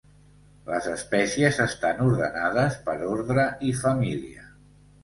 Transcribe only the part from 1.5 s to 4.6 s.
estan ordenades per ordre i família.